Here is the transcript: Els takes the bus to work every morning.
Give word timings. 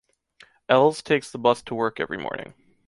Els 0.67 1.03
takes 1.03 1.29
the 1.31 1.37
bus 1.37 1.61
to 1.61 1.75
work 1.75 1.99
every 1.99 2.17
morning. 2.17 2.55